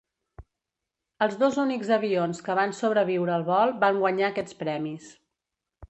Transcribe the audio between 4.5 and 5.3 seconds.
premis.